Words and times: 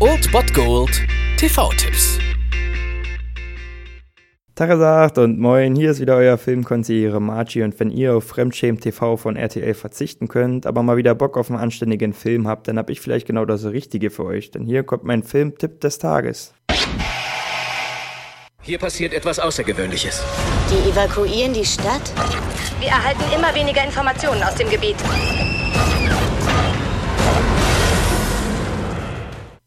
Old 0.00 0.30
Bot 0.32 0.52
Gold 0.52 1.02
TV-Tipps. 1.38 2.18
Tagesagt 4.54 5.18
und 5.18 5.38
moin, 5.38 5.74
hier 5.74 5.90
ist 5.90 6.00
wieder 6.00 6.16
euer 6.16 6.36
Filmkonsigliere 6.36 7.20
Margie 7.20 7.62
und 7.62 7.78
wenn 7.80 7.90
ihr 7.90 8.14
auf 8.14 8.24
Fremdschämen 8.24 8.80
TV 8.80 9.16
von 9.16 9.36
RTL 9.36 9.74
verzichten 9.74 10.28
könnt, 10.28 10.66
aber 10.66 10.82
mal 10.82 10.96
wieder 10.96 11.14
Bock 11.14 11.36
auf 11.36 11.50
einen 11.50 11.58
anständigen 11.58 12.12
Film 12.12 12.46
habt, 12.46 12.68
dann 12.68 12.78
hab 12.78 12.90
ich 12.90 13.00
vielleicht 13.00 13.26
genau 13.26 13.44
das 13.44 13.64
Richtige 13.64 14.10
für 14.10 14.24
euch, 14.24 14.50
denn 14.50 14.64
hier 14.64 14.82
kommt 14.82 15.04
mein 15.04 15.22
Filmtipp 15.22 15.80
des 15.80 15.98
Tages. 15.98 16.52
Hier 18.62 18.78
passiert 18.78 19.14
etwas 19.14 19.38
Außergewöhnliches. 19.38 20.22
Die 20.70 20.90
evakuieren 20.90 21.52
die 21.52 21.64
Stadt? 21.64 22.12
Wir 22.80 22.88
erhalten 22.88 23.24
immer 23.34 23.54
weniger 23.54 23.84
Informationen 23.84 24.42
aus 24.42 24.54
dem 24.54 24.68
Gebiet. 24.68 24.96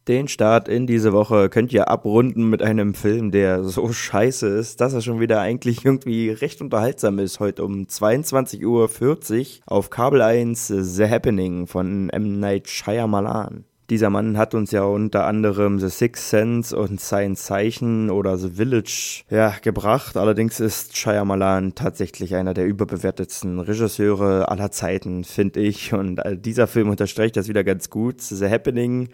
Den 0.08 0.30
Start 0.30 0.70
in 0.70 0.88
diese 0.88 1.12
Woche 1.12 1.50
könnt 1.50 1.74
ihr 1.74 1.90
abrunden 1.90 2.50
mit 2.50 2.62
einem 2.62 2.94
Film, 2.94 3.30
der 3.30 3.66
so 3.66 3.92
scheiße 3.92 4.48
ist, 4.48 4.80
dass 4.80 4.94
er 4.94 5.02
schon 5.02 5.20
wieder 5.20 5.42
eigentlich 5.42 5.84
irgendwie 5.84 6.30
recht 6.30 6.62
unterhaltsam 6.62 7.20
ist. 7.20 7.42
Heute 7.42 7.66
um 7.66 7.88
22.40 7.88 8.64
Uhr 8.66 9.64
auf 9.66 9.90
Kabel 9.90 10.22
1 10.22 10.68
The 10.68 11.10
Happening 11.10 11.68
von 11.68 12.10
M. 12.10 12.40
Night 12.40 12.70
Shyamalan. 12.70 13.66
Dieser 13.90 14.10
Mann 14.10 14.38
hat 14.38 14.54
uns 14.54 14.72
ja 14.72 14.84
unter 14.84 15.26
anderem 15.26 15.78
The 15.78 15.90
Sixth 15.90 16.30
Sense 16.30 16.78
und 16.78 17.02
Sein 17.02 17.36
Zeichen 17.36 18.10
oder 18.10 18.38
The 18.38 18.52
Village 18.52 19.24
ja, 19.30 19.56
gebracht. 19.62 20.16
Allerdings 20.16 20.62
ist 20.62 20.96
Shyamalan 20.96 21.76
tatsächlich 21.76 22.36
einer 22.36 22.54
der 22.54 22.66
überbewertetsten 22.66 23.60
Regisseure 23.60 24.48
aller 24.48 24.72
Zeiten, 24.72 25.26
finde 25.26 25.60
ich. 25.60 25.94
Und 25.94 26.20
äh, 26.20 26.38
dieser 26.38 26.68
Film 26.68 26.90
unterstreicht 26.90 27.36
das 27.36 27.50
wieder 27.50 27.66
ganz 27.66 27.90
gut. 27.90 28.22
The 28.22 28.50
Happening 28.50 29.10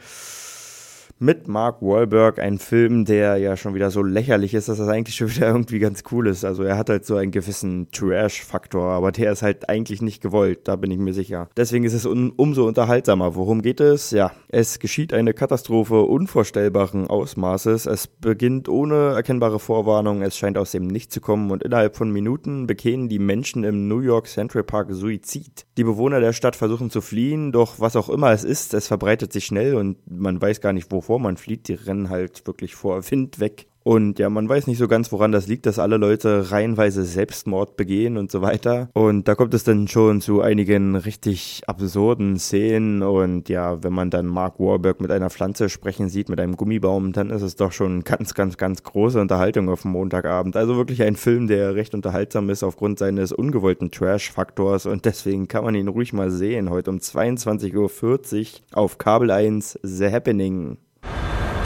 mit 1.20 1.48
Mark 1.48 1.82
Wahlberg, 1.82 2.40
ein 2.40 2.60
Film, 2.60 3.06
der 3.06 3.38
ja 3.38 3.56
schon 3.56 3.74
wieder 3.76 3.92
so 3.92 4.04
lächerlich 4.04 4.54
ist, 4.54 4.68
dass 4.68 4.78
das 4.78 4.90
eigentlich 4.90 5.16
schon 5.16 5.34
wieder 5.34 5.48
irgendwie 5.48 5.80
ganz 5.80 6.04
cool 6.12 6.28
ist. 6.28 6.44
Also 6.44 6.64
er 6.64 6.78
hat 6.78 6.90
halt 6.90 7.06
so 7.06 7.16
einen 7.16 7.32
gewissen 7.32 7.88
Trash-Faktor, 7.92 8.92
aber 8.92 9.12
der 9.12 9.32
ist 9.32 9.42
halt 9.42 9.70
eigentlich 9.70 10.02
nicht 10.02 10.22
gewollt, 10.22 10.68
da 10.68 10.76
bin 10.76 10.92
ich 10.92 10.98
mir 10.98 11.14
sicher. 11.14 11.50
Deswegen 11.56 11.86
ist 11.86 11.94
es 11.94 12.06
un 12.06 12.32
umso 12.36 12.68
unterhaltsamer. 12.68 13.36
Worum 13.36 13.62
geht 13.62 13.80
es? 13.80 14.12
Ja, 14.12 14.32
es 14.50 14.80
geschieht 14.80 15.14
eine 15.14 15.34
Katastrophe 15.34 16.02
unvorstellbaren 16.02 17.08
Ausmaßes. 17.08 17.86
Es 17.86 18.08
beginnt 18.08 18.68
ohne 18.68 19.14
erkennbare 19.14 19.60
Vorwarnung, 19.60 20.22
es 20.24 20.38
scheint 20.38 20.58
aus 20.58 20.72
dem 20.72 20.88
Nichts 20.88 21.14
zu 21.14 21.22
kommen 21.22 21.52
und 21.52 21.64
innerhalb 21.64 21.96
von 21.96 22.12
Minuten 22.12 22.68
begehen 22.68 23.08
die 23.08 23.20
Menschen 23.20 23.64
im 23.64 23.88
New 23.88 24.00
York 24.00 24.28
Central 24.28 24.64
Park 24.64 24.88
Suizid. 24.92 25.66
Die 25.78 25.84
Bewohner 25.84 26.20
der 26.20 26.34
Stadt 26.34 26.56
versuchen 26.56 26.90
zu 26.90 27.00
fliehen, 27.00 27.52
doch 27.52 27.80
was 27.80 27.96
auch 27.96 28.10
immer 28.10 28.32
es 28.32 28.44
ist, 28.44 28.74
es 28.74 28.88
verbreitet 28.88 29.32
sich 29.32 29.46
schnell 29.46 29.76
und 29.76 29.98
man 30.10 30.42
weiß 30.42 30.60
gar 30.60 30.74
nicht 30.74 30.92
wovor 30.92 31.13
man 31.20 31.38
flieht. 31.38 31.68
Die 31.68 31.74
rennen 31.74 32.10
halt 32.10 32.46
wirklich 32.48 32.76
vor 32.76 33.10
Wind 33.10 33.40
weg. 33.40 33.68
Und 33.84 34.18
ja, 34.18 34.30
man 34.30 34.48
weiß 34.48 34.68
nicht 34.68 34.78
so 34.78 34.88
ganz, 34.88 35.12
woran 35.12 35.34
das 35.34 35.48
liegt, 35.48 35.66
dass 35.66 35.78
alle 35.78 35.98
Leute 35.98 36.52
reihenweise 36.52 37.04
Selbstmord 37.04 37.76
begehen 37.76 38.18
und 38.18 38.32
so 38.32 38.42
weiter. 38.42 38.90
Und 38.94 39.28
da 39.28 39.36
kommt 39.36 39.54
es 39.54 39.66
dann 39.66 39.90
schon 39.90 40.22
zu 40.22 40.42
einigen 40.42 40.96
richtig 40.96 41.64
absurden 41.68 42.40
Szenen. 42.40 43.04
Und 43.04 43.50
ja, 43.50 43.84
wenn 43.84 43.92
man 43.92 44.10
dann 44.10 44.26
Mark 44.26 44.60
Warburg 44.60 45.02
mit 45.02 45.12
einer 45.12 45.30
Pflanze 45.30 45.68
sprechen 45.68 46.08
sieht, 46.08 46.30
mit 46.30 46.40
einem 46.40 46.56
Gummibaum, 46.56 47.12
dann 47.12 47.30
ist 47.30 47.42
es 47.42 47.58
doch 47.58 47.74
schon 47.74 48.06
ganz, 48.06 48.34
ganz, 48.34 48.56
ganz 48.56 48.84
große 48.84 49.20
Unterhaltung 49.20 49.68
auf 49.68 49.82
dem 49.82 49.92
Montagabend. 49.92 50.56
Also 50.56 50.78
wirklich 50.78 51.04
ein 51.04 51.18
Film, 51.18 51.48
der 51.48 51.76
recht 51.76 51.94
unterhaltsam 51.94 52.50
ist 52.50 52.64
aufgrund 52.64 53.00
seines 53.00 53.34
ungewollten 53.34 53.92
Trash-Faktors. 53.92 54.86
Und 54.86 55.04
deswegen 55.04 55.50
kann 55.50 55.66
man 55.66 55.76
ihn 55.76 55.90
ruhig 55.90 56.14
mal 56.14 56.32
sehen. 56.32 56.70
Heute 56.70 56.90
um 56.90 56.98
22.40 57.00 57.74
Uhr 57.76 58.62
auf 58.72 58.98
Kabel 58.98 59.30
1 59.30 59.80
The 59.84 60.10
Happening. 60.10 60.78